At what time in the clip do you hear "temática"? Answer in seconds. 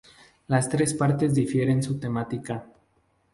1.99-2.65